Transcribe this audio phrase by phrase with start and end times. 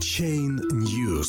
[0.00, 1.28] Chain News.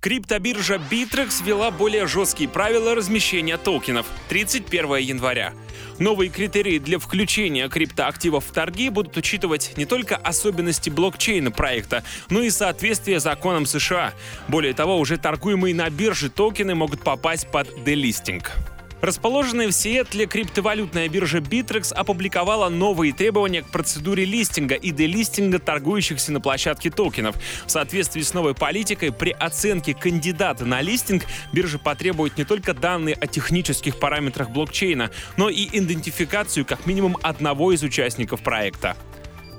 [0.00, 5.52] Криптобиржа Bittrex ввела более жесткие правила размещения токенов 31 января.
[5.98, 12.40] Новые критерии для включения криптоактивов в торги будут учитывать не только особенности блокчейна проекта, но
[12.40, 14.14] и соответствие законам США.
[14.48, 18.52] Более того, уже торгуемые на бирже токены могут попасть под делистинг.
[19.00, 26.32] Расположенная в Сиэтле криптовалютная биржа Bittrex опубликовала новые требования к процедуре листинга и делистинга торгующихся
[26.32, 27.36] на площадке токенов.
[27.66, 33.14] В соответствии с новой политикой, при оценке кандидата на листинг биржа потребует не только данные
[33.14, 38.96] о технических параметрах блокчейна, но и идентификацию как минимум одного из участников проекта.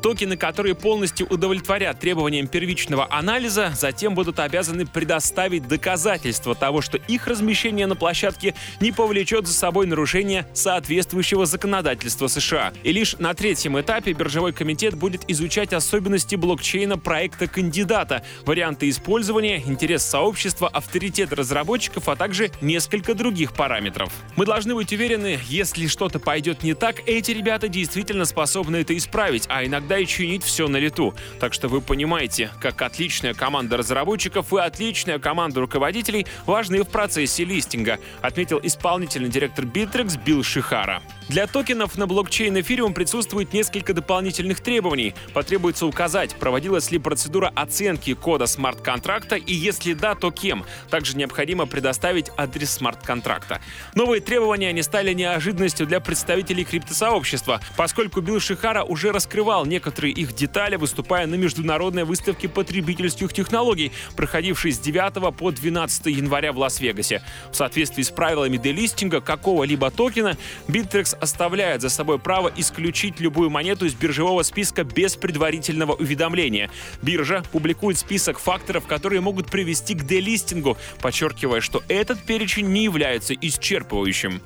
[0.01, 7.27] Токены, которые полностью удовлетворят требованиям первичного анализа, затем будут обязаны предоставить доказательства того, что их
[7.27, 12.71] размещение на площадке не повлечет за собой нарушение соответствующего законодательства США.
[12.83, 19.61] И лишь на третьем этапе биржевой комитет будет изучать особенности блокчейна проекта кандидата, варианты использования,
[19.65, 24.13] интерес сообщества, авторитет разработчиков, а также несколько других параметров.
[24.37, 29.43] Мы должны быть уверены, если что-то пойдет не так, эти ребята действительно способны это исправить,
[29.49, 31.15] а иногда иногда и чинить все на лету.
[31.39, 37.43] Так что вы понимаете, как отличная команда разработчиков и отличная команда руководителей важны в процессе
[37.43, 41.01] листинга, отметил исполнительный директор Bittrex Билл Шихара.
[41.29, 45.13] Для токенов на блокчейн Ethereum присутствует несколько дополнительных требований.
[45.31, 50.65] Потребуется указать, проводилась ли процедура оценки кода смарт-контракта и если да, то кем.
[50.89, 53.61] Также необходимо предоставить адрес смарт-контракта.
[53.93, 60.33] Новые требования не стали неожиданностью для представителей криптосообщества, поскольку Билл Шихара уже раскрывал некоторые их
[60.33, 67.21] детали, выступая на международной выставке потребительских технологий, проходившей с 9 по 12 января в Лас-Вегасе.
[67.51, 70.35] В соответствии с правилами делистинга какого-либо токена,
[70.67, 76.69] Bittrex оставляет за собой право исключить любую монету из биржевого списка без предварительного уведомления.
[77.01, 83.33] Биржа публикует список факторов, которые могут привести к делистингу, подчеркивая, что этот перечень не является
[83.33, 84.41] исчерпывающим.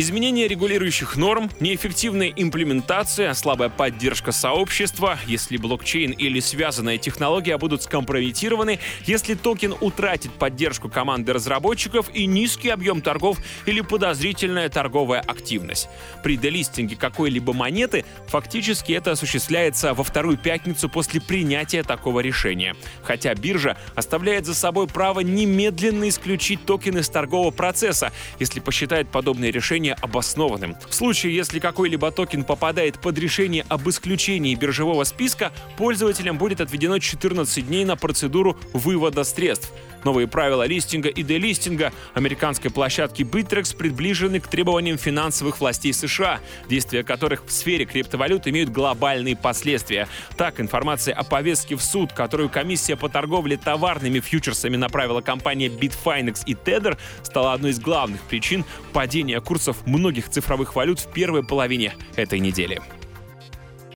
[0.00, 8.78] Изменение регулирующих норм, неэффективная имплементация, слабая поддержка сообщества, если блокчейн или связанная технология будут скомпрометированы,
[9.04, 15.90] если токен утратит поддержку команды разработчиков и низкий объем торгов или подозрительная торговая активность.
[16.22, 22.74] При делистинге какой-либо монеты фактически это осуществляется во вторую пятницу после принятия такого решения.
[23.02, 29.50] Хотя биржа оставляет за собой право немедленно исключить токен из торгового процесса, если посчитает подобное
[29.50, 30.76] решение решение обоснованным.
[30.88, 36.98] В случае, если какой-либо токен попадает под решение об исключении биржевого списка, пользователям будет отведено
[36.98, 39.72] 14 дней на процедуру вывода средств.
[40.04, 47.02] Новые правила листинга и делистинга американской площадки Bittrex приближены к требованиям финансовых властей США, действия
[47.02, 50.08] которых в сфере криптовалют имеют глобальные последствия.
[50.36, 56.44] Так, информация о повестке в суд, которую комиссия по торговле товарными фьючерсами направила компания Bitfinex
[56.46, 61.94] и Tether, стала одной из главных причин падения курсов многих цифровых валют в первой половине
[62.16, 62.80] этой недели.